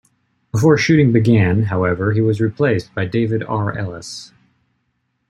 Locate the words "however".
1.61-2.11